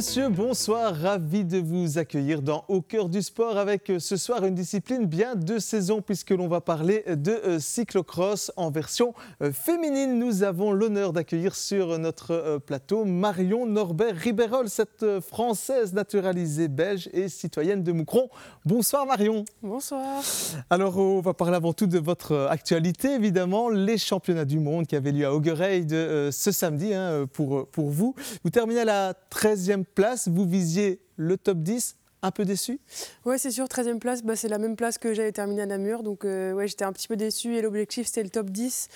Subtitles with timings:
[0.00, 4.46] Monsieur, bonsoir, ravi de vous accueillir dans Au cœur du sport avec euh, ce soir
[4.46, 9.52] une discipline bien de saison puisque l'on va parler de euh, cyclocross en version euh,
[9.52, 10.18] féminine.
[10.18, 17.28] Nous avons l'honneur d'accueillir sur notre plateau Marion Norbert Ribérol, cette Française naturalisée belge et
[17.28, 18.30] citoyenne de Moucron.
[18.64, 19.44] Bonsoir Marion.
[19.62, 20.22] Bonsoir.
[20.70, 24.96] Alors on va parler avant tout de votre actualité évidemment, les championnats du monde qui
[24.96, 28.14] avaient lieu à Augureide ce samedi hein, pour, pour vous.
[28.44, 32.80] Vous terminez à la 13e place, vous visiez le top 10 un peu déçu?
[33.24, 36.02] Oui, c'est sûr, 13e place, bah, c'est la même place que j'avais terminé à Namur.
[36.02, 38.88] Donc, euh, ouais, j'étais un petit peu déçu et l'objectif, c'était le top 10.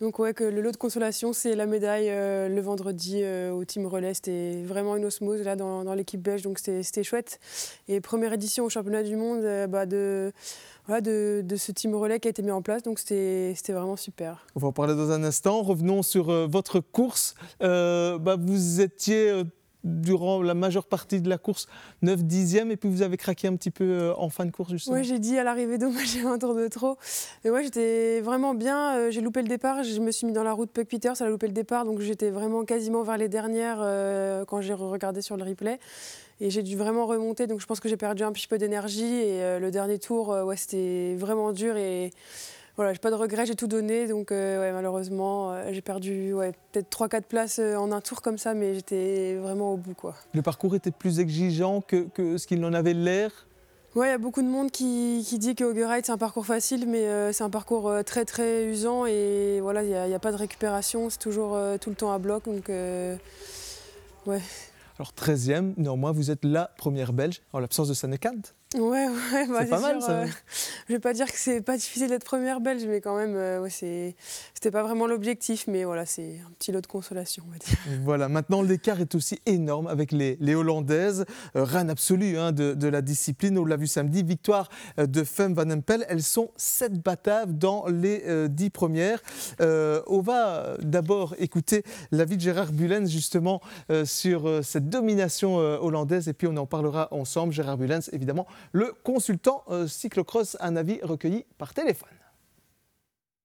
[0.00, 3.64] Donc, ouais, que le lot de consolation, c'est la médaille euh, le vendredi euh, au
[3.64, 4.14] Team Relais.
[4.14, 7.40] C'était vraiment une osmose là, dans, l'équipe belge, donc c'était chouette.
[7.88, 10.32] Et première édition au championnat du monde bah, de,
[10.88, 12.82] de, de, ce Team Relais qui a été mis en place.
[12.82, 14.46] Donc, c'était vraiment super.
[14.54, 15.62] On va en parler dans un instant.
[15.62, 17.34] Revenons sur votre course.
[17.60, 19.42] Bah, vous étiez
[19.84, 21.68] durant la majeure partie de la course
[22.02, 24.70] 9 dixièmes et puis vous avez craqué un petit peu euh, en fin de course
[24.72, 24.96] justement.
[24.96, 26.98] Oui j'ai dit à l'arrivée dommage j'ai un tour de trop.
[27.44, 30.42] Mais ouais j'étais vraiment bien euh, j'ai loupé le départ je me suis mis dans
[30.42, 33.28] la route Puck Peter ça a loupé le départ donc j'étais vraiment quasiment vers les
[33.28, 35.78] dernières euh, quand j'ai regardé sur le replay.
[36.40, 39.12] Et j'ai dû vraiment remonter donc je pense que j'ai perdu un petit peu d'énergie
[39.12, 42.12] et le dernier tour ouais c'était vraiment dur et
[42.78, 44.06] voilà, j'ai pas de regrets, j'ai tout donné.
[44.06, 48.38] Donc, euh, malheureusement, euh, j'ai perdu ouais, peut-être 3-4 places euh, en un tour comme
[48.38, 49.94] ça, mais j'étais vraiment au bout.
[49.94, 50.14] Quoi.
[50.32, 53.48] Le parcours était plus exigeant que, que ce qu'il en avait l'air?
[53.96, 56.46] Oui, il y a beaucoup de monde qui, qui dit que Ride, c'est un parcours
[56.46, 60.30] facile, mais c'est un parcours très très usant et voilà, il n'y a, a, pas
[60.30, 62.44] de récupération, c'est toujours tout le temps à bloc.
[62.44, 64.40] Donc, ouais.
[64.98, 68.42] Alors 13e, néanmoins, vous êtes la première Belge en l'absence de Sanekant
[68.74, 70.10] Ouais, ouais, bah, c'est pas mal ça.
[70.10, 70.26] Euh,
[70.88, 73.62] je vais pas dire que c'est pas difficile d'être première belge, mais quand même, euh,
[73.62, 77.56] ouais, c'était pas vraiment l'objectif, mais voilà, c'est un petit lot de consolation, on va
[77.56, 77.78] dire.
[78.04, 81.24] Voilà, maintenant l'écart est aussi énorme avec les, les Hollandaises,
[81.56, 83.56] euh, reine absolue hein, de, de, la discipline.
[83.58, 84.68] On l'a vu samedi, victoire
[84.98, 86.04] de Femme Van Empel.
[86.10, 89.22] Elles sont sept bataves dans les dix premières.
[89.60, 93.60] on va d'abord écouter l'avis de Gérard Bullens justement
[94.04, 97.52] sur cette domination hollandaise, et puis on en parlera ensemble.
[97.52, 102.08] Gérard Bullens, évidemment le consultant euh, cyclocross, un avis recueilli par téléphone.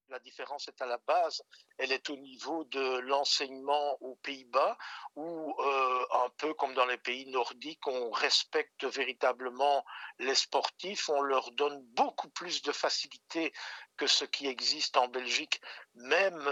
[0.09, 1.41] La différence est à la base,
[1.79, 4.77] elle est au niveau de l'enseignement aux Pays-Bas,
[5.15, 9.83] où euh, un peu comme dans les pays nordiques, on respecte véritablement
[10.19, 13.51] les sportifs, on leur donne beaucoup plus de facilité
[13.97, 15.61] que ce qui existe en Belgique,
[15.95, 16.47] même,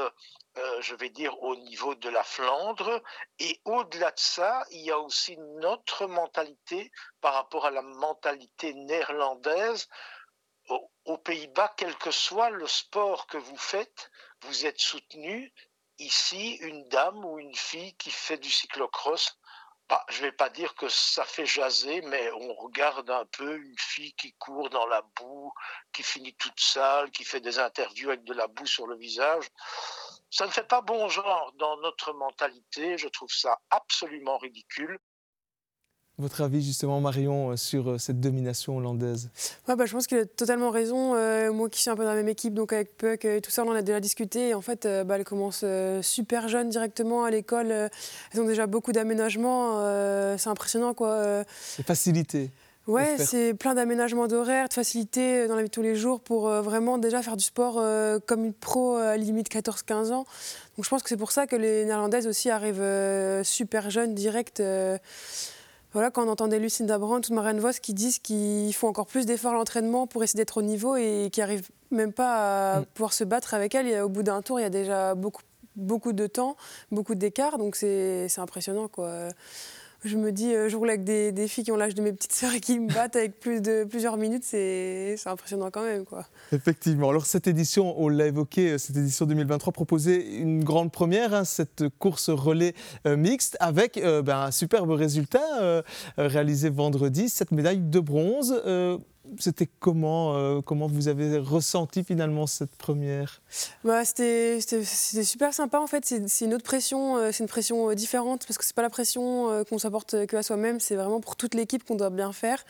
[0.58, 3.02] euh, je vais dire, au niveau de la Flandre.
[3.40, 8.74] Et au-delà de ça, il y a aussi notre mentalité par rapport à la mentalité
[8.74, 9.88] néerlandaise
[11.06, 15.54] aux Pays-Bas, quel que soit le sport que vous faites, vous êtes soutenu.
[15.98, 19.38] Ici, une dame ou une fille qui fait du cyclocross,
[20.10, 23.78] je ne vais pas dire que ça fait jaser, mais on regarde un peu une
[23.78, 25.52] fille qui court dans la boue,
[25.92, 29.46] qui finit toute sale, qui fait des interviews avec de la boue sur le visage.
[30.30, 32.98] Ça ne fait pas bon genre dans notre mentalité.
[32.98, 34.98] Je trouve ça absolument ridicule.
[36.22, 39.32] Votre avis justement Marion euh, sur euh, cette domination hollandaise?
[39.68, 41.16] Ouais, bah, Je pense qu'il a totalement raison.
[41.16, 43.50] Euh, moi qui suis un peu dans la même équipe, donc avec Puck et tout
[43.50, 44.54] ça, on en a déjà discuté.
[44.54, 45.66] en fait, bah, elles commencent
[46.04, 47.72] super jeunes directement à l'école.
[47.72, 49.80] elles ont déjà beaucoup d'aménagements.
[50.38, 51.44] c'est impressionnant quoi.
[51.60, 52.52] C'est facilité.
[52.88, 56.50] Ouais, c'est plein d'aménagements d'horaire, de facilité dans la vie de tous les jours pour
[56.50, 57.82] vraiment déjà faire du sport
[58.28, 60.26] comme une pro à limite 14-15 ans.
[60.78, 62.84] Donc je pense que c'est pour ça que les Néerlandaises aussi arrivent
[63.44, 64.62] super jeunes, direct
[65.94, 69.26] voilà, quand on entendait Lucinda Brandt ou Marianne Vos qui disent qu'ils font encore plus
[69.26, 72.86] d'efforts à l'entraînement pour essayer d'être au niveau et qui n'arrivent même pas à mm.
[72.94, 73.88] pouvoir se battre avec elle.
[73.88, 75.42] Et au bout d'un tour, il y a déjà beaucoup,
[75.76, 76.56] beaucoup de temps,
[76.92, 78.88] beaucoup d'écart, donc c'est impressionnant.
[78.88, 79.30] quoi
[80.04, 82.34] je me dis, euh, je roule avec des, filles qui ont l'âge de mes petites
[82.34, 86.06] sœurs et qui me battent avec plusieurs minutes, c'est impressionnant quand même.
[86.06, 86.26] Quoi.
[86.52, 87.10] Effectivement.
[87.10, 91.46] Alors cette édition, on l'a évoqué, euh, cette édition 2023 proposait une grande première, hein,
[91.46, 92.74] cette course relais
[93.06, 95.84] euh, mixte avec ben, un superbe résultat
[96.18, 98.62] réalisé vendredi, cette médaille de bronze
[99.40, 103.42] c'était comment, euh, comment vous avez ressenti finalement cette première?
[103.84, 107.96] Bah, C'était super sympa en fait, c'est une autre pression, euh, c'est une pression euh,
[107.96, 111.36] différente parce que c'est pas la pression qu'on s'apporte que à soi-même, c'est vraiment pour
[111.36, 112.64] toute l'équipe qu'on doit bien faire.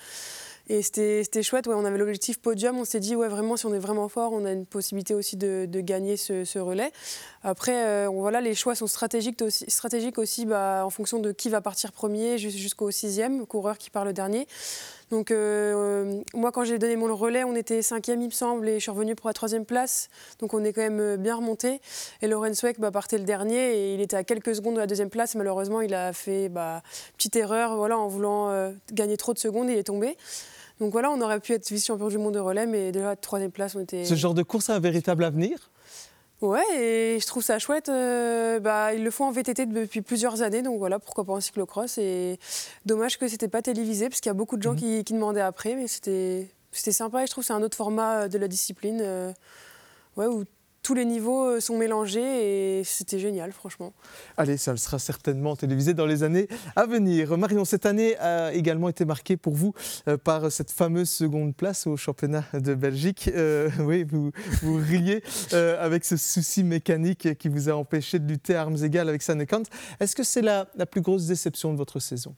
[0.68, 3.74] Et c'était chouette, ouais, on avait l'objectif podium, on s'est dit ouais vraiment si on
[3.74, 6.92] est vraiment fort, on a une possibilité aussi de, gagner ce, relais.
[7.44, 11.62] Après, voilà, les choix sont stratégiques aussi, stratégiques aussi bah, en fonction de qui va
[11.62, 14.48] partir premier jusqu'au sixième coureur qui part le dernier.
[15.11, 15.31] Donc
[16.33, 18.91] moi, quand j'ai donné mon relais, on était cinquième, il me semble, et je suis
[18.91, 20.09] revenue pour la troisième place.
[20.39, 21.81] Donc on est quand même bien remonté.
[22.21, 24.87] Et Lorenz Weck bah, partait le dernier et il était à quelques secondes de la
[24.87, 25.35] deuxième place.
[25.35, 26.81] Malheureusement, il a fait bah,
[27.17, 30.17] petite erreur voilà, en voulant gagner trop de secondes, il est tombé.
[30.79, 33.75] Donc voilà, on aurait pu être vice-champion du monde de relais, mais déjà, troisième place,
[33.75, 34.03] on était.
[34.03, 35.69] Ce genre de course a un véritable avenir?
[36.41, 37.89] Ouais, et je trouve ça chouette.
[37.89, 41.39] Euh, bah, ils le font en VTT depuis plusieurs années, donc voilà, pourquoi pas en
[41.39, 41.99] cyclocross.
[41.99, 42.39] Et
[42.85, 45.03] dommage que c'était pas télévisé, parce qu'il y a beaucoup de gens mhm.
[45.03, 48.39] qui, demandaient après, mais c'était sympa et je trouve que c'est un autre format de
[48.39, 48.99] la discipline.
[49.01, 49.31] Euh,
[50.17, 50.45] ouais, où
[50.83, 53.93] tous les niveaux euh, sont mélangés et c'était génial, franchement.
[54.37, 57.37] Allez, ça sera certainement télévisé dans les années à venir.
[57.37, 59.73] Marion, cette année a également été marquée pour vous
[60.07, 63.29] euh, par cette fameuse seconde place au championnat de Belgique.
[63.33, 64.31] Euh, oui, vous,
[64.61, 69.09] vous riez avec ce souci mécanique qui vous a empêché de lutter à armes égales
[69.09, 69.63] avec Sanekant.
[69.99, 72.35] Est-ce que c'est la plus grosse déception de votre saison?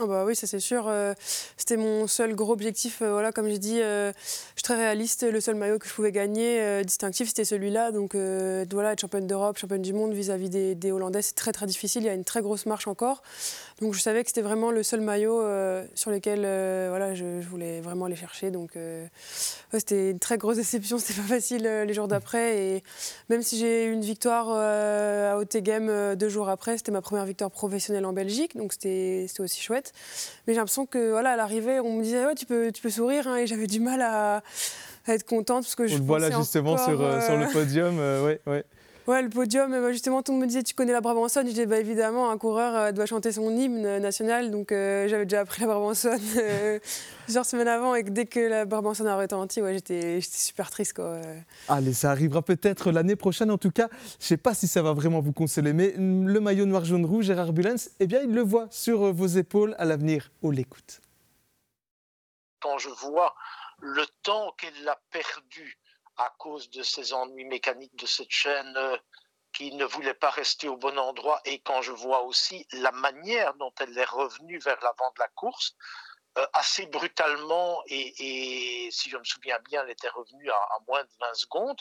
[0.00, 0.88] Ah bah oui, ça c'est sûr.
[0.88, 1.12] Euh,
[1.58, 3.02] c'était mon seul gros objectif.
[3.02, 5.30] Euh, voilà, comme j'ai dit, euh, je suis très réaliste.
[5.30, 7.92] Le seul maillot que je pouvais gagner distinctif, c'était celui-là.
[7.92, 12.02] Donc voilà, être championne d'Europe, championne du monde vis-à-vis des, Hollandais, c'est très très difficile.
[12.02, 13.22] Il y a une très grosse marche encore.
[13.82, 15.42] Donc je savais que c'était vraiment le seul maillot
[15.94, 16.40] sur lequel
[16.88, 18.50] voilà, je, voulais vraiment aller chercher.
[18.50, 18.70] Donc
[19.72, 20.98] c'était une très grosse déception.
[21.02, 22.58] C'était pas facile les jours d'après.
[22.58, 22.82] Et
[23.28, 27.50] même si j'ai eu une victoire à Game deux jours après, c'était ma première victoire
[27.50, 28.56] professionnelle en Belgique.
[28.56, 29.92] Donc c'était aussi chouette.
[30.46, 32.90] Mais j'ai l'impression que voilà, à l'arrivée, on me disait ouais, tu peux, tu peux
[32.90, 34.42] sourire, hein, et j'avais du mal à,
[35.08, 35.96] être contente parce que je.
[35.96, 38.64] Voilà justement sur, euh, sur, le euh, podium, euh, ouais, ouais.
[39.08, 41.66] Ouais, le podium, justement, tout le monde me disait Tu connais la Brabançonne Je disais
[41.66, 44.50] bah, Évidemment, un coureur doit chanter son hymne national.
[44.52, 46.20] Donc, j'avais déjà appris la Brabançonne
[47.24, 47.96] plusieurs semaines avant.
[47.96, 50.94] Et dès que la Brabançonne a retenti, ouais, j'étais super triste.
[50.94, 51.20] Quoi.
[51.68, 53.50] Allez, ça arrivera peut-être l'année prochaine.
[53.50, 55.72] En tout cas, je ne sais pas si ça va vraiment vous consoler.
[55.72, 59.84] Mais le maillot noir-jaune-rouge, Gérard Bulens, eh bien, il le voit sur vos épaules à
[59.84, 60.30] l'avenir.
[60.42, 61.00] On l'écoute.
[62.60, 63.34] Quand je vois
[63.80, 65.76] le temps qu'elle a perdu
[66.24, 68.96] à cause de ces ennuis mécaniques de cette chaîne euh,
[69.52, 71.40] qui ne voulait pas rester au bon endroit.
[71.44, 75.28] Et quand je vois aussi la manière dont elle est revenue vers l'avant de la
[75.28, 75.74] course,
[76.38, 81.04] euh, assez brutalement et, si je me souviens bien, elle était revenue à, à moins
[81.04, 81.80] de 20 secondes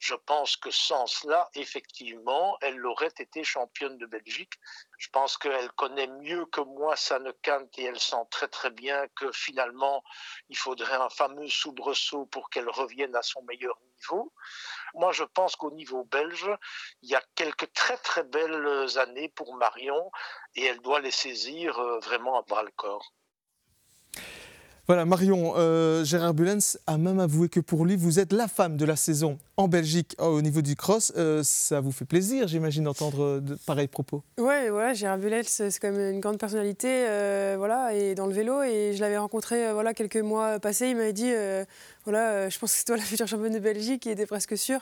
[0.00, 4.54] je pense que sans cela, effectivement, elle aurait été championne de Belgique.
[4.96, 9.06] Je pense qu'elle connaît mieux que moi Sanne Kant et elle sent très très bien
[9.08, 10.02] que finalement,
[10.48, 14.32] il faudrait un fameux soubresaut pour qu'elle revienne à son meilleur niveau.
[14.94, 16.50] Moi, je pense qu'au niveau belge,
[17.02, 20.10] il y a quelques très très belles années pour Marion
[20.54, 23.12] et elle doit les saisir euh, vraiment à bras le corps.
[24.86, 28.76] Voilà, Marion, euh, Gérard Bulens a même avoué que pour lui, vous êtes la femme
[28.76, 31.12] de la saison en Belgique euh, au niveau du cross.
[31.16, 35.78] Euh, ça vous fait plaisir, j'imagine, d'entendre de pareils propos Oui, voilà, Gérard Bulens, c'est
[35.78, 37.04] quand même une grande personnalité
[37.56, 38.62] voilà, et dans le vélo.
[38.62, 40.88] Et je l'avais rencontré voilà, quelques mois passés.
[40.88, 41.32] Il m'avait dit
[42.04, 44.80] voilà, je pense que c'est toi la future championne de Belgique, il était presque sûr.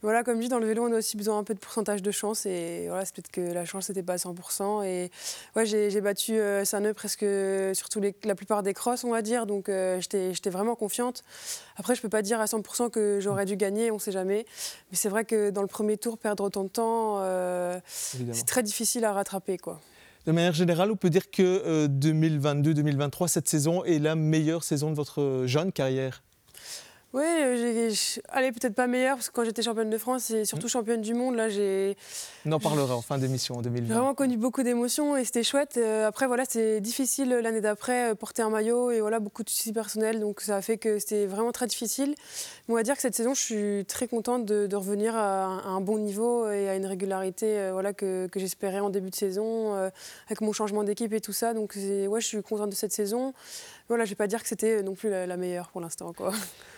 [0.00, 2.02] Voilà, comme je dis, dans le vélo, on a aussi besoin un peu de pourcentage
[2.02, 2.46] de chance.
[2.46, 4.84] Et voilà, c'est peut-être que la chance n'était pas à 100%.
[4.84, 5.10] Et
[5.56, 7.26] ouais, j'ai battu Saneux presque
[7.74, 7.88] sur
[8.24, 9.31] la plupart des crosses, on va dire.
[9.46, 11.24] Donc euh, j'étais vraiment confiante.
[11.76, 14.12] Après, je ne peux pas dire à 100% que j'aurais dû gagner, on ne sait
[14.12, 14.46] jamais.
[14.90, 18.62] Mais c'est vrai que dans le premier tour, perdre autant de temps, euh, c'est très
[18.62, 19.58] difficile à rattraper.
[19.58, 19.80] Quoi.
[20.26, 24.90] De manière générale, on peut dire que 2022-2023, euh, cette saison est la meilleure saison
[24.90, 26.22] de votre jeune carrière?
[27.14, 27.92] Oui, euh,
[28.30, 30.70] allez, peut-être pas meilleure, parce que quand j'étais championne de France et surtout mm.
[30.70, 31.94] championne du monde, là, j'ai.
[32.46, 33.86] On en parlera en fin d'émission en 2020.
[33.86, 35.76] J'ai vraiment connu beaucoup d'émotions et c'était chouette.
[35.76, 39.50] Euh, après, voilà, c'est difficile l'année d'après, euh, porter un maillot et voilà, beaucoup de
[39.50, 42.14] soucis personnels, donc ça a fait que c'était vraiment très difficile.
[42.70, 45.98] on va dire que cette saison, je suis très contente de, revenir à un, bon
[45.98, 49.74] niveau et à une régularité voilà, que, j'espérais en début de saison,
[50.26, 51.52] avec mon changement d'équipe et tout ça.
[51.52, 53.34] Donc, ouais, je suis contente de cette saison.
[53.88, 56.12] Voilà, je ne vais pas dire que c'était non plus la, meilleure pour l'instant.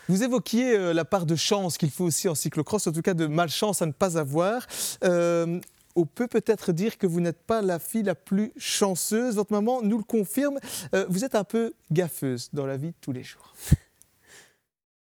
[0.09, 3.15] Vous évoquiez euh, la part de chance qu'il faut aussi en cyclocross, en tout cas
[3.15, 4.67] de malchance à ne pas avoir.
[5.05, 5.61] Euh,
[5.97, 9.37] on peut peut-être dire que vous n'êtes pas la fille la plus chanceuse.
[9.37, 10.59] Votre maman nous le confirme.
[10.95, 13.55] Euh, vous êtes un peu gaffeuse dans la vie de tous les jours.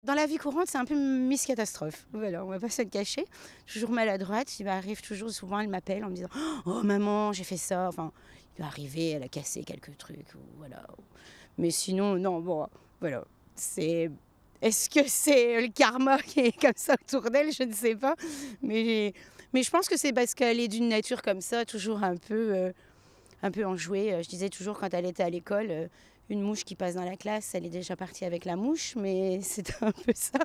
[0.04, 2.08] Dans la vie courante, c'est un peu Miss Catastrophe.
[2.12, 3.24] Voilà, on va pas se le cacher.
[3.72, 4.58] Toujours maladroite.
[4.58, 6.28] Il m'arrive toujours, souvent, elle m'appelle en me disant
[6.66, 7.86] Oh maman, j'ai fait ça.
[7.86, 8.10] Enfin,
[8.56, 10.26] il va arriver, elle a cassé quelques trucs.
[10.58, 10.84] voilà.
[11.58, 12.66] Mais sinon, non, bon,
[13.00, 13.24] voilà.
[13.54, 14.10] C'est
[14.62, 17.52] est-ce que c'est le karma qui est comme ça autour d'elle?
[17.52, 18.14] Je ne sais pas.
[18.62, 19.12] Mais,
[19.52, 22.54] mais je pense que c'est parce qu'elle est d'une nature comme ça, toujours un peu,
[22.54, 22.72] euh,
[23.42, 24.22] un peu enjouée.
[24.22, 25.88] Je disais toujours quand elle était à l'école, euh,
[26.30, 29.40] une mouche qui passe dans la classe, elle est déjà partie avec la mouche, mais
[29.42, 30.38] c'est un peu ça.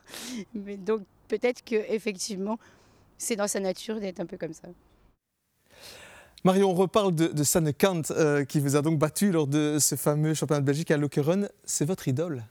[0.56, 2.58] Mais donc peut-être que effectivement,
[3.20, 4.68] c'est dans sa nature d'être un peu comme ça.
[6.44, 9.78] Marion, on reparle de, de Sanne Kant, euh, qui vous a donc battu lors de
[9.80, 11.50] ce fameux championnat de Belgique à Lokeren.
[11.66, 12.44] C'est votre idole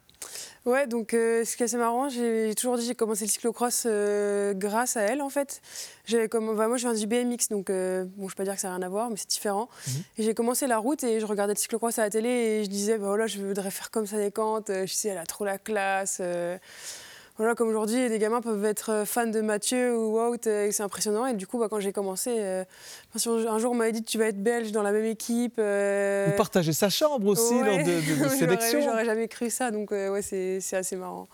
[0.66, 3.84] Ouais, donc euh, ce qui est assez marrant, j'ai toujours dit j'ai commencé le cyclocross
[3.86, 5.62] euh, grâce à elle en fait.
[6.28, 8.60] Comme, bah, moi je viens du BMX, donc euh, bon, je peux pas dire que
[8.60, 9.68] ça n'a rien à voir, mais c'est différent.
[9.86, 9.94] Mhm.
[10.18, 12.68] Et j'ai commencé la route et je regardais le cyclocross à la télé et je
[12.68, 15.44] disais, bah, voilà, je voudrais faire comme ça des cantes, je sais, elle a trop
[15.44, 16.20] la classe
[17.38, 20.82] voilà, comme aujourd'hui, des gamins peuvent être euh, fans de Mathieu ou Wout, et c'est
[20.82, 21.26] impressionnant.
[21.26, 22.64] Et du coup, bah, quand j'ai commencé, euh,
[23.14, 25.56] un jour, on m'avait dit tu vas être belge dans la même équipe.
[25.58, 26.28] Euh...
[26.30, 28.80] Vous partagez sa chambre aussi lors de, de, de sélection.
[28.80, 31.28] J'aurais jamais cru ça, donc euh, ouais, c'est assez marrant.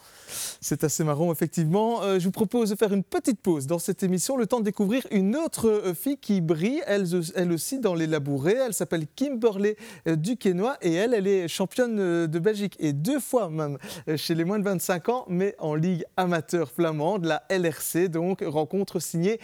[0.64, 2.04] C'est assez marrant, effectivement.
[2.04, 4.64] Euh, je vous propose de faire une petite pause dans cette émission, le temps de
[4.64, 7.04] découvrir une autre euh, fille qui brille, elle,
[7.35, 8.59] elle aussi dans les labourés.
[8.64, 9.76] Elle s'appelle Kimberley
[10.07, 13.76] euh, Duquesnoy et elle, elle est championne de Belgique et deux fois même
[14.14, 18.09] chez les moins de 25 ans, mais en ligue amateur flamande, la LRC.
[18.09, 19.40] Donc, rencontre signée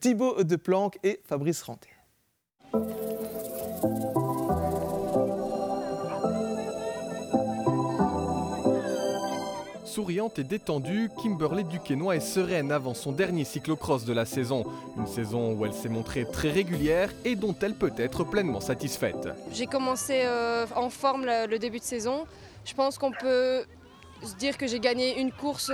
[0.00, 1.90] Thibaut Deplanque et Fabrice Ranté.
[9.92, 14.64] Souriante et détendue, Kimberley Duquesnoy est sereine avant son dernier cyclocross de la saison.
[14.96, 19.28] Une saison où elle s'est montrée très régulière et dont elle peut être pleinement satisfaite.
[19.52, 22.24] J'ai commencé euh, en forme le, début de saison.
[22.64, 23.66] Je pense qu'on peut
[24.22, 25.70] se dire que j'ai gagné une course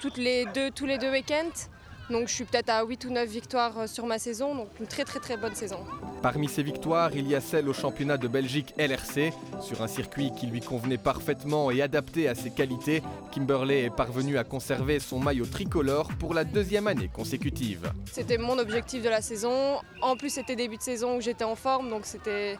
[0.00, 1.68] toutes les deux, tous les deux week-ends.
[2.10, 4.86] Donc je suis peut-être à 8 ou 9 victoires euh, sur ma saison, donc une
[4.86, 5.84] très très très bonne saison.
[6.22, 9.32] Parmi ces victoires, il y a celle au championnat de Belgique LRC.
[9.60, 14.38] Sur un circuit qui lui convenait parfaitement et adapté à ses qualités, Kimberley est parvenu
[14.38, 17.92] à conserver son maillot tricolore pour la deuxième année consécutive.
[18.10, 19.80] C'était mon objectif de la saison.
[20.00, 22.58] En plus c'était début de saison où j'étais en forme, donc c'était,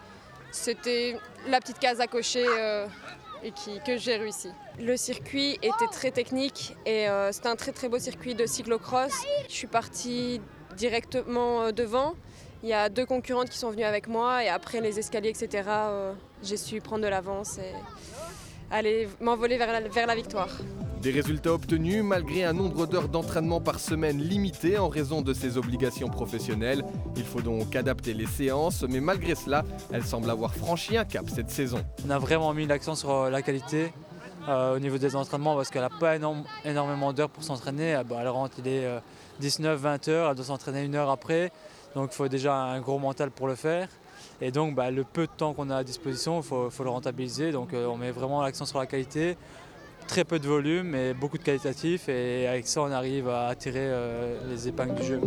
[0.53, 1.17] c'était
[1.49, 2.45] la petite case à cocher.
[2.47, 2.87] Euh,
[3.43, 4.49] et qui, que j'ai réussi.
[4.79, 9.13] Le circuit était très technique et euh, c'était un très très beau circuit de cyclocross.
[9.49, 10.41] Je suis partie
[10.77, 12.15] directement euh, devant.
[12.63, 15.63] Il y a deux concurrentes qui sont venues avec moi et après les escaliers, etc.,
[15.69, 17.73] euh, j'ai su prendre de l'avance et
[18.71, 20.59] aller m'envoler vers la, vers la victoire.
[21.03, 25.57] Des résultats obtenus malgré un nombre d'heures d'entraînement par semaine limité en raison de ses
[25.57, 26.83] obligations professionnelles.
[27.17, 31.27] Il faut donc adapter les séances, mais malgré cela, elle semble avoir franchi un cap
[31.33, 31.79] cette saison.
[32.05, 33.93] On a vraiment mis l'accent sur euh, la qualité
[34.49, 36.17] euh, au niveau des entraînements parce qu'elle n'a pas
[36.65, 37.95] énormément d'heures pour s'entraîner.
[37.95, 38.89] Ah, bah, elle rentre, il est
[39.41, 41.53] 19-20 euh, heures, elle doit s'entraîner une heure après.
[41.95, 43.89] Donc il faut déjà un gros mental pour le faire.
[44.41, 46.91] Et donc bah, le peu de temps qu'on a à disposition, il faut, faut, le
[46.91, 47.53] rentabiliser.
[47.53, 49.37] Donc on met vraiment l'accent sur la qualité
[50.09, 53.79] très peu de volume mais beaucoup de qualitatif et avec ça on arrive à attirer
[53.83, 55.21] euh, les épingles du jeu.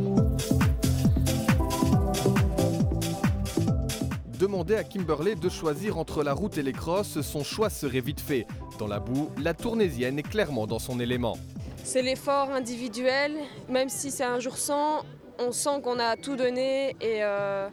[4.39, 8.19] Demander à Kimberley de choisir entre la route et les crosses, son choix serait vite
[8.19, 8.47] fait.
[8.79, 11.37] Dans la boue, la tournésienne est clairement dans son élément.
[11.83, 13.33] C'est l'effort individuel,
[13.69, 15.03] même si c'est un jour sans,
[15.37, 17.69] on sent qu'on a tout donné et, euh,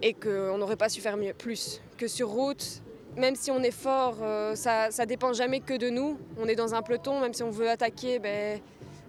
[0.00, 2.82] et qu'on n'aurait pas su faire mieux, plus que sur route
[3.16, 6.18] même si on est fort, euh, ça, ne dépend jamais que de nous.
[6.38, 8.60] On est dans un peloton, même si on veut attaquer, ben,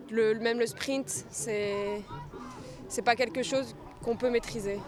[0.09, 2.01] le, même le sprint, c'est
[2.89, 4.79] c'est pas quelque chose qu'on peut maîtriser.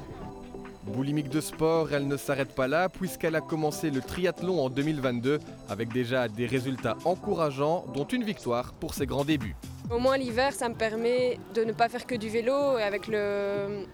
[0.83, 5.39] Boulimique de sport, elle ne s'arrête pas là puisqu'elle a commencé le triathlon en 2022
[5.67, 9.55] avec déjà des résultats encourageants, dont une victoire pour ses grands débuts.
[9.91, 13.07] Au moins l'hiver, ça me permet de ne pas faire que du vélo et avec
[13.07, 13.85] le,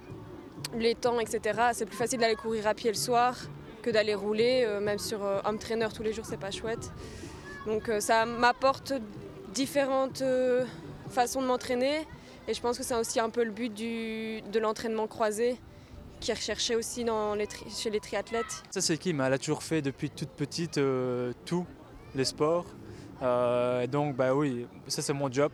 [0.78, 1.60] les temps, etc.
[1.74, 3.36] C'est plus facile d'aller courir à pied le soir
[3.86, 6.92] que d'aller rouler, euh, même sur euh, home trainer tous les jours, c'est pas chouette.
[7.68, 8.94] Donc euh, ça m'apporte
[9.54, 10.24] différentes
[11.10, 12.00] façons de m'entraîner
[12.48, 15.58] et je pense que c'est aussi un peu le but de l'entraînement croisé
[16.20, 17.06] qui est recherché aussi
[17.70, 18.64] chez les triathlètes.
[18.72, 20.80] Ça c'est qui Elle a toujours fait depuis toute petite
[21.46, 21.66] tout,
[22.16, 22.66] les sports.
[23.88, 25.52] donc bah oui, ça c'est mon job.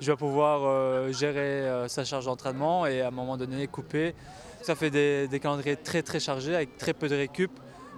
[0.00, 4.14] Je vais pouvoir gérer sa charge d'entraînement et à un moment donné couper.
[4.62, 7.52] Ça fait des, des, calendriers très très chargés avec très peu de récup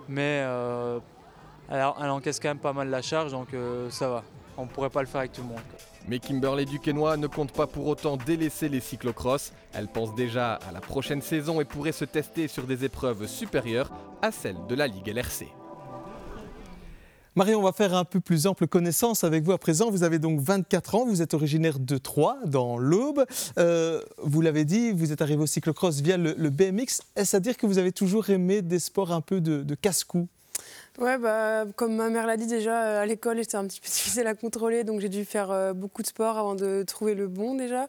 [0.09, 0.99] mais euh,
[1.71, 4.25] elle, encaisse quand même pas mal la charge, donc euh, ça va.
[4.57, 5.61] On ne pourrait pas le faire avec tout le monde.
[6.09, 9.53] Mais Kimberley Duquesnoy ne compte pas pour autant délaisser les cyclocross.
[9.73, 13.91] Elle pense déjà à la prochaine saison et pourrait se tester sur des épreuves supérieures
[14.23, 15.58] à celles de la Ligue LRC.
[17.39, 19.93] Marie, on va faire un peu plus ample connaissance avec vous à présent.
[19.93, 23.25] Vous avez donc 24 ans, vous êtes originaire de Troyes, dans l'Aube.
[23.59, 27.01] Euh, vous l'avez dit, vous êtes arrivé au cyclocross via le, BMX.
[27.15, 30.27] Est-ce à dire que vous avez toujours aimé des sports un peu de, de casse-cou?
[30.99, 33.87] Ouais, bah, comme ma mère l'a dit déjà, euh, à l'école, c'était un petit peu
[33.89, 37.29] difficile à contrôler, donc j'ai dû faire euh, beaucoup de sport avant de trouver le
[37.29, 37.87] bon déjà.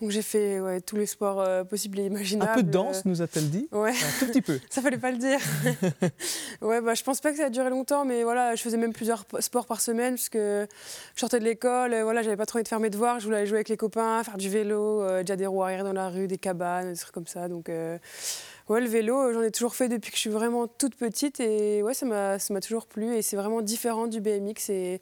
[0.00, 2.50] Donc j'ai fait ouais, tous les sports euh, possibles et imaginables.
[2.52, 3.90] Un peu de danse, nous a-t-elle dit Ouais.
[3.90, 4.58] Un tout petit peu.
[4.70, 5.40] ça fallait pas le dire.
[6.62, 8.94] ouais, bah, je pense pas que ça a duré longtemps, mais voilà, je faisais même
[8.94, 10.66] plusieurs sports par semaine, parce que
[11.16, 13.38] je sortais de l'école, voilà, j'avais pas trop envie de faire mes devoirs, je voulais
[13.38, 16.28] aller jouer avec les copains, faire du vélo, déjà des roues arrière dans la rue,
[16.28, 17.48] des cabanes, des trucs comme ça.
[17.48, 17.70] Donc
[18.68, 21.82] ouais, le vélo, j'en ai toujours fait depuis que je suis vraiment toute petite et
[21.82, 24.98] ouais, ça m'a toujours plu et c'est vraiment différent du BMX et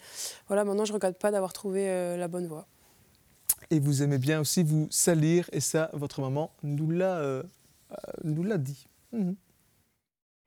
[0.48, 2.66] voilà, maintenant je ne regrette pas d'avoir trouvé la bonne voie.
[3.70, 7.42] Et vous aimez bien aussi vous salir et ça, votre maman nous l'a
[8.24, 8.86] nous l'a dit.
[9.12, 9.36] Mhm.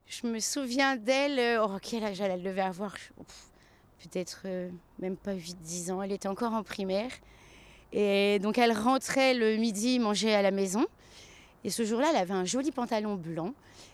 [0.05, 2.95] Je me souviens d'elle, oh, quel âge elle devait avoir
[3.99, 4.45] Peut-être
[4.99, 7.11] même pas 8-10 ans, elle était encore en primaire.
[7.91, 10.85] Et donc elle rentrait le midi manger à la maison.
[11.63, 13.53] Et ce jour-là, elle avait un joli pantalon blanc.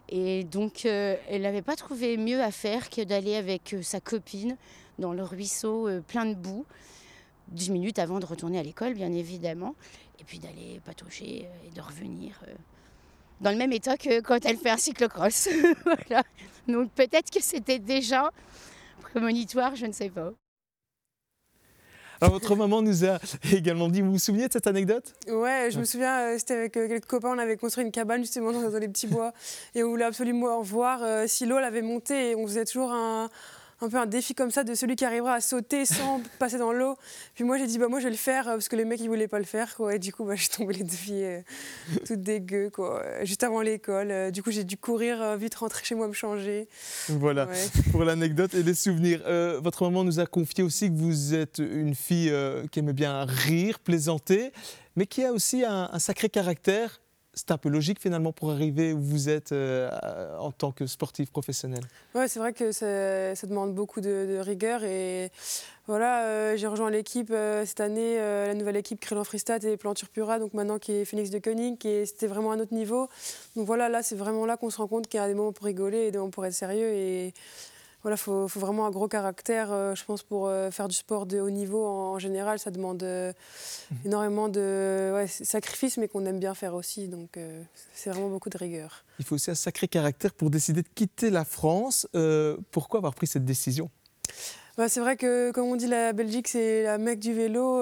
[0.10, 4.00] Et donc, euh, elle n'avait pas trouvé mieux à faire que d'aller avec euh, sa
[4.00, 4.56] copine
[5.00, 6.66] dans le ruisseau euh, plein de boue,
[7.48, 9.76] dix minutes avant de retourner à l'école, bien évidemment.
[10.20, 12.40] Et puis d'aller patauger et de revenir
[13.42, 15.50] dans le même état que quand elle fait un cyclocross.
[15.84, 16.24] voilà.
[16.68, 18.32] Donc, peut-être que c'était déjà
[19.02, 20.32] prémonitoire, je ne sais pas.
[22.22, 23.20] Alors, votre maman nous a
[23.52, 25.14] également dit, vous vous souvenez de cette anecdote?
[25.28, 28.22] Ouais, je me souviens, euh, c'était avec euh, quelques copains, on avait construit une cabane
[28.22, 29.34] justement dans, les petits bois
[29.74, 33.30] et on voulait absolument voir euh, si l'eau l'avait monté et on faisait toujours un,
[33.86, 36.74] un peu un défi comme ça de celui qui arrivera à sauter sans passer dans
[36.74, 36.96] l'eau.
[37.34, 39.08] Puis moi j'ai dit bah moi je vais le faire parce que les mecs ils
[39.08, 39.96] voulaient pas le faire quoi.
[39.96, 41.44] Et du coup bah, j'ai tombé les deux filles
[42.06, 43.04] toutes dégueu quoi.
[43.24, 44.32] Juste avant l'école.
[44.32, 46.68] du coup j'ai dû courir vite rentrer chez moi me changer.
[47.10, 47.48] Voilà
[47.92, 49.22] pour l'anecdote et les souvenirs.
[49.26, 52.92] Euh, votre maman nous a confié aussi que vous êtes une fille euh, qui aime
[52.92, 54.52] bien rire, plaisanter,
[54.96, 57.02] mais qui a aussi un sacré caractère
[57.36, 59.90] c'est un peu logique finalement pour arriver où vous êtes euh,
[60.40, 61.82] en tant que sportif professionnel?
[62.16, 65.32] Ouais, c'est vrai que ça, demande beaucoup de, rigueur et
[65.88, 70.10] voilà, euh, j'ai rejoint l'équipe euh, cette année, la nouvelle équipe Crélan Freestat et Planture
[70.10, 73.10] Pura, donc maintenant qui est Phoenix de Koenig, et c'était vraiment un autre niveau.
[73.56, 75.52] Donc voilà, là c'est vraiment là qu'on se rend compte qu'il y a des moments
[75.52, 77.34] pour rigoler et des moments pour être sérieux et
[78.06, 81.26] voilà, faut, faut, vraiment un gros caractère, euh, je pense, pour euh, faire du sport
[81.26, 81.84] de haut niveau.
[81.88, 83.34] En, général, ça demande euh,
[83.90, 83.98] mhm.
[84.06, 87.08] énormément de ouais, sacrifices, mais qu'on aime bien faire aussi.
[87.08, 87.40] Donc,
[87.96, 89.04] c'est vraiment beaucoup de rigueur.
[89.18, 92.08] Il faut aussi un sacré caractère pour décider de quitter la France.
[92.70, 93.90] pourquoi avoir pris cette décision?
[94.78, 97.80] Bah, c'est vrai que, comme on dit, la Belgique, c'est la mecque du vélo.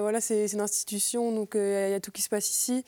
[0.00, 2.86] voilà, c'est une institution, donc il y a tout qui se passe ici.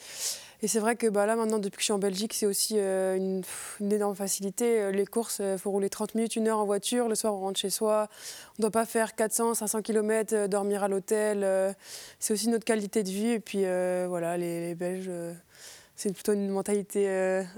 [0.62, 2.74] Et c'est vrai que bah, là, maintenant, depuis que je suis en Belgique, c'est aussi
[2.76, 4.80] euh, une, énorme facilité.
[4.80, 7.08] Euh, les courses, il euh, faut rouler 30 minutes, une heure en voiture.
[7.08, 8.08] Le soir, on rentre chez soi.
[8.50, 11.46] On ne doit pas faire 400, 500 km, dormir à l'hôtel.
[12.18, 13.30] c'est aussi notre qualité de vie.
[13.30, 15.10] Et puis, voilà, les, Belges
[15.96, 17.06] c'est plutôt une mentalité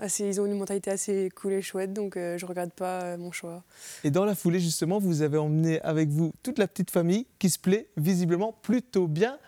[0.00, 3.30] assez, ils ont une mentalité assez cool et chouette, donc je je regrette pas mon
[3.30, 3.62] choix.
[4.02, 7.50] Et dans la foulée, justement, vous avez emmené avec vous toute la petite famille qui
[7.50, 9.38] se plaît visiblement plutôt bien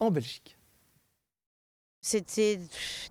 [0.00, 0.58] en Belgique.
[2.04, 2.58] C'était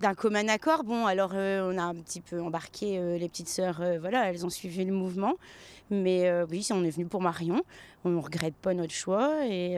[0.01, 0.83] d'un commun accord.
[0.83, 4.29] Bon, alors euh, on a un petit peu embarqué euh, les petites sœurs, euh, voilà,
[4.29, 5.35] elles ont suivi le mouvement.
[5.89, 7.63] Mais oui, on est venu pour Marion.
[8.05, 9.75] On ne regrette pas notre choix et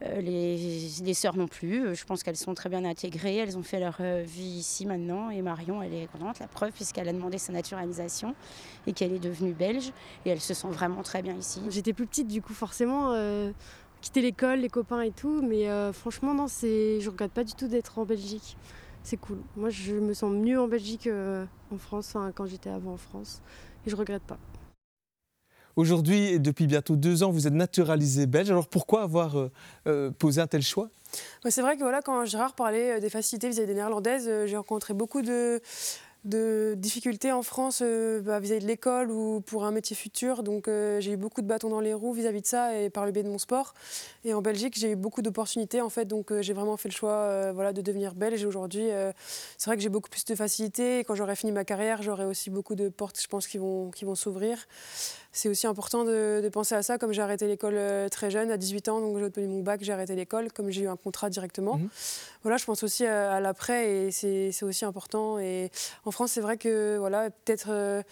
[0.00, 1.94] les, les sœurs non plus.
[1.94, 3.36] Je pense qu'elles sont très bien intégrées.
[3.36, 5.30] Elles ont fait leur vie ici maintenant.
[5.30, 8.34] Et Marion, elle est contente, la preuve, puisqu'elle a demandé sa naturalisation
[8.88, 9.92] et qu'elle est devenue belge.
[10.24, 11.60] Et elle se sent vraiment très bien ici.
[11.68, 13.14] J'étais plus petite, du coup, forcément
[14.00, 15.42] quitter l'école, les copains et tout.
[15.42, 18.56] Mais euh, franchement, non, c'est, je regrette pas du tout d'être en Belgique.
[19.02, 19.38] C'est cool.
[19.56, 21.46] Moi, je me sens mieux en Belgique qu'en euh,
[21.78, 23.40] France, quand j'étais avant en France.
[23.86, 24.38] Et je regrette pas.
[25.76, 28.50] Aujourd'hui, et depuis bientôt deux ans, vous êtes naturalisé belge.
[28.50, 29.48] Alors pourquoi avoir
[29.86, 30.90] euh, posé un tel choix?
[31.48, 35.22] C'est vrai que voilà, quand Gérard parlait des facilités vis-à-vis des néerlandaises, j'ai rencontré beaucoup
[35.22, 35.62] de,
[36.28, 40.42] de difficultés en France euh, bah, vis-à-vis de l'école ou pour un métier futur.
[40.42, 43.06] Donc euh, j'ai eu beaucoup de bâtons dans les roues vis-à-vis de ça et par
[43.06, 43.74] le biais de mon sport.
[44.24, 46.04] Et en Belgique, j'ai eu beaucoup d'opportunités en fait.
[46.04, 48.44] Donc euh, j'ai vraiment fait le choix voilà, de devenir belge.
[48.44, 48.88] Aujourd'hui,
[49.56, 51.00] c'est vrai que j'ai beaucoup plus de facilité.
[51.00, 54.04] quand j'aurai fini ma carrière, j'aurai aussi beaucoup de portes, je pense, qui vont, qui
[54.04, 54.66] vont s'ouvrir
[55.38, 56.98] c'est aussi important de, penser à ça.
[56.98, 59.78] Comme j'ai arrêté l'école euh, très jeune, à 18 ans, donc j'ai obtenu mon bac,
[59.82, 61.76] j'ai arrêté l'école, comme j'ai eu un contrat directement.
[61.76, 61.88] Mhm.
[62.42, 65.38] Voilà, je pense aussi à, l'après et c'est aussi important.
[65.38, 65.70] Et
[66.04, 67.68] en France, c'est vrai que voilà, peut-être.
[67.70, 68.02] Euh,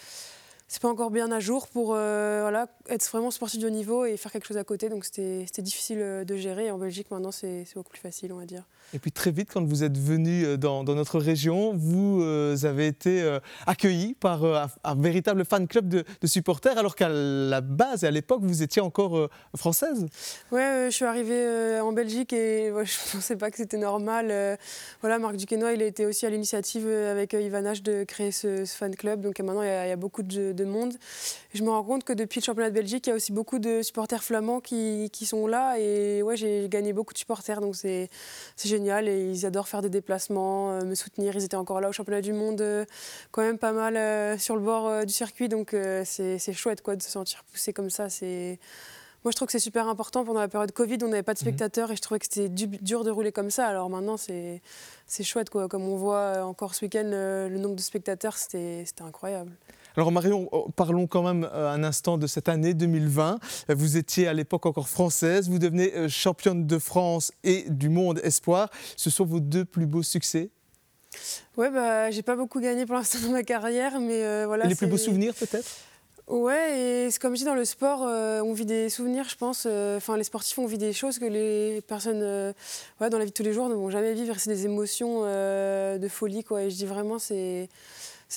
[0.68, 4.04] c'est pas encore bien à jour pour euh, voilà, être vraiment sportif de haut niveau
[4.04, 4.88] et faire quelque chose à côté.
[4.88, 6.70] Donc c'était difficile de gérer.
[6.70, 8.64] en Belgique, maintenant, c'est beaucoup plus facile, on va dire.
[8.94, 12.86] Et puis très vite, quand vous êtes venu euh, dans, notre région, vous euh, avez
[12.86, 18.06] été euh, accueilli par un, véritable fan club de, supporters, alors qu'à la base et
[18.06, 20.06] à l'époque, vous étiez encore française.
[20.52, 24.58] Oui, je suis arrivée en Belgique et je ne pensais pas que c'était normal.
[25.00, 28.64] voilà, Marc Duquesnoy, il a été aussi à l'initiative avec Ivan H de créer ce,
[28.66, 29.20] fan club.
[29.20, 30.94] Donc maintenant, il y a, beaucoup de, monde.
[31.54, 33.58] je me rends compte que depuis le championnat de Belgique, il y a aussi beaucoup
[33.58, 35.78] de supporters flamands qui, qui sont là.
[35.78, 37.60] Et ouais, j'ai gagné beaucoup de supporters.
[37.60, 38.08] Donc c'est
[38.64, 41.34] génial et ils adorent faire des déplacements, euh, me soutenir.
[41.36, 42.84] Ils étaient encore là au championnat du monde, euh,
[43.30, 47.02] quand même pas mal euh, sur le bord du circuit, donc c'est chouette quoi, de
[47.02, 48.08] se sentir poussé comme ça.
[48.08, 48.58] C'est
[49.26, 50.24] Moi, je trouve que c'est super important.
[50.24, 51.46] Pendant la période Covid, on n'avait pas de Mhm.
[51.48, 53.66] spectateurs et je trouvais que c'était du- dur de rouler comme ça.
[53.66, 54.60] Alors maintenant, c'est
[55.24, 55.50] chouette.
[55.50, 55.66] Quoi.
[55.66, 59.50] Comme on voit encore ce week-end, euh, le nombre de spectateurs, c'était incroyable.
[59.96, 63.40] Alors Marion, oh, parlons quand même euh, un instant de cette année 2020.
[63.68, 67.88] Euh, Vous étiez à l'époque encore française, vous devenez euh, championne de France et du
[67.88, 68.70] monde espoir.
[68.96, 70.50] Ce sont vos deux plus beaux succès?
[71.56, 74.66] Ouais, bah, j'ai pas beaucoup gagné pour l'instant dans ma carrière, mais euh, voilà.
[74.66, 75.66] et les plus beaux souvenirs peut-être?
[76.28, 79.36] Ouais, et c'est comme je dis dans le sport, euh, on vit des souvenirs, je
[79.36, 79.64] pense.
[79.64, 82.52] euh, Enfin, les sportifs, on vit des choses que les personnes euh,
[83.00, 84.34] ouais, dans la vie de tous les jours ne vont jamais vivre.
[84.36, 86.62] C'est des émotions de folie, quoi.
[86.64, 87.68] Et je dis vraiment, c'est.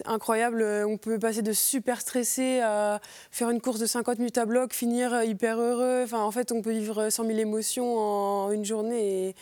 [0.06, 4.46] Incroyable, on peut passer de super stressé à faire une course de 50 minutes à
[4.46, 6.04] bloc, finir hyper heureux.
[6.04, 9.36] Enfin, en fait, on peut vivre 100 000 émotions en une journée.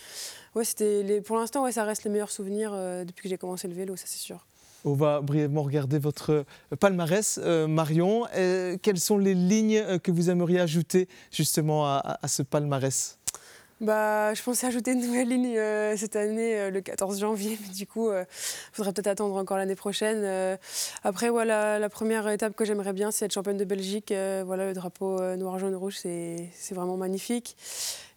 [0.56, 0.64] Ouais,
[1.26, 2.72] pour l'instant, ouais, ça reste les meilleurs souvenirs
[3.06, 4.46] depuis que j'ai commencé le vélo, ça c'est sûr.
[4.86, 8.26] On va brièvement regarder votre euh, palmarès, euh, Marion.
[8.36, 13.18] Euh, quelles sont les lignes euh, que vous aimeriez ajouter justement à, ce palmarès?
[13.80, 17.74] Bah, je pensais ajouter une nouvelle ligne euh, cette année, euh, le 14 janvier, mais
[17.76, 18.26] du coup, il
[18.74, 20.22] faudra peut-être attendre encore l'année prochaine.
[20.24, 20.58] Euh,
[21.04, 24.12] après, voilà, la première étape que j'aimerais bien, c'est être championne de Belgique.
[24.12, 27.56] Euh, voilà, le drapeau euh, noir, jaune, rouge, c'est vraiment magnifique.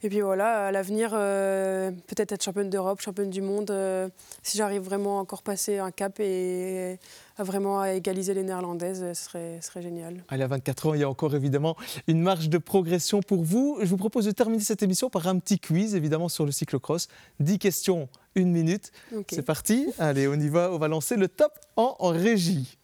[0.02, 4.08] Et puis voilà, à l'avenir, euh, peut-être être championne d'Europe, championne du monde, euh,
[4.42, 6.98] si j'arrive vraiment à encore passer un cap et
[7.36, 10.24] à vraiment à égaliser les néerlandaises, ce serait, génial.
[10.28, 13.78] Allez, à 24 ans, il y a encore évidemment une marge de progression pour vous.
[13.82, 17.08] Je vous propose de terminer cette émission par un petit quiz, évidemment, sur le cyclocross.
[17.40, 18.92] 10 questions, une minute.
[19.30, 19.86] C'est parti.
[19.98, 20.72] Allez, on y va.
[20.72, 22.78] On va lancer le top en, en régie.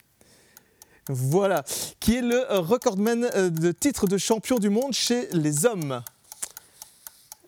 [1.09, 1.64] Voilà.
[1.98, 6.02] Qui est le recordman euh, de titre de champion du monde chez les hommes?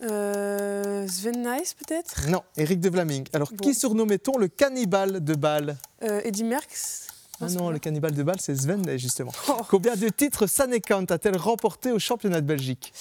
[0.02, 2.28] Euh, Sven Nys, peut-être?
[2.28, 3.26] Non, Eric de Vlaming.
[3.32, 3.56] Alors, Bon.
[3.56, 5.76] qui surnommait-on le cannibale de Bâle?
[6.04, 7.08] Euh, Eddie Merckx
[7.40, 9.32] Ah non, le cannibale de Bâle, c'est Sven, justement.
[9.48, 9.56] Oh.
[9.68, 12.92] Combien de titres Sanekant a-t-elle remporté au championnat de Belgique?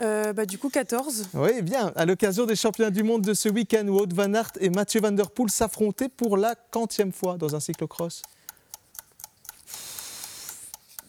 [0.00, 1.26] Euh, bah, Du coup, 14.
[1.34, 1.92] Oui, bien.
[1.96, 5.00] À l'occasion des championnats du monde de ce week-end où Aude Van Aert et Mathieu
[5.00, 8.22] Van Der Poel s'affrontaient pour la quantième fois dans un cyclocross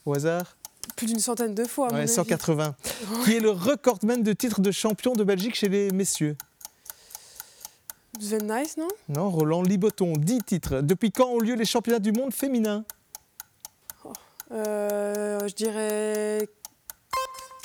[0.07, 0.55] Au hasard
[0.95, 1.87] Plus d'une centaine de fois.
[1.93, 2.07] Ouais, avis.
[2.11, 2.75] 180.
[3.23, 6.35] Qui est le recordman de titre de champion de Belgique chez les messieurs
[8.19, 8.87] Sven Nys, non?
[9.07, 10.81] Non, Roland Liboton, 10 titres.
[10.81, 12.83] Depuis quand ont lieu les championnats du monde féminins
[14.51, 16.47] Euh, Je dirais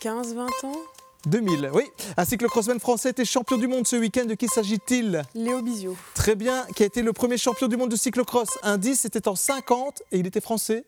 [0.00, 0.76] 15-20 ans.
[1.26, 1.84] 2000, oui.
[2.18, 4.26] Un cyclocrossman français était champion du monde ce week-end.
[4.26, 5.22] De qui s'agit-il?
[5.34, 5.96] Léo Bizio.
[6.14, 6.66] Très bien.
[6.76, 8.48] Qui a été le premier champion du monde de cyclocross?
[8.62, 10.84] Indice, c'était en 50 et il était français?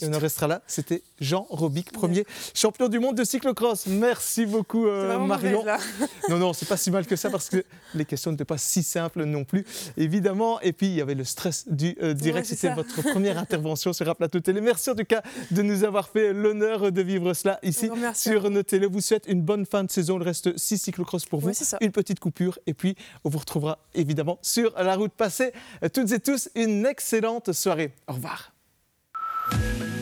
[0.00, 0.62] Et on en restera là.
[0.66, 3.86] C'était Jean Robic, premier champion du monde de cyclocross.
[3.86, 5.64] Merci beaucoup, euh, Marion.
[6.28, 7.64] Non, non, c'est pas si mal que ça parce que
[7.94, 9.64] les questions n'étaient pas si simples non plus,
[9.96, 10.60] évidemment.
[10.60, 12.48] Et puis, il y avait le stress du euh, direct.
[12.48, 14.60] Ouais, C'était votre première intervention sur un plateau télé.
[14.60, 18.62] Merci en tout cas de nous avoir fait l'honneur de vivre cela ici sur nos
[18.62, 18.86] télé.
[18.86, 20.18] vous souhaite une bonne fin de saison.
[20.18, 21.50] Il reste six cyclocross pour vous.
[21.80, 22.58] Une petite coupure.
[22.66, 25.52] Et puis, on vous retrouvera évidemment sur la route passée.
[25.92, 27.92] Toutes et tous, une excellente soirée.
[28.06, 28.57] Au revoir.
[29.50, 29.97] Bye.